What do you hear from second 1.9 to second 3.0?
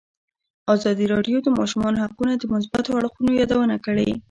حقونه د مثبتو